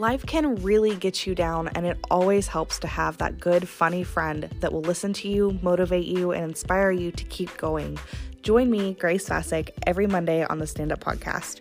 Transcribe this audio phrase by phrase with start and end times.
[0.00, 4.02] Life can really get you down, and it always helps to have that good, funny
[4.02, 7.98] friend that will listen to you, motivate you, and inspire you to keep going.
[8.40, 11.60] Join me, Grace Vasek, every Monday on the Stand Up Podcast.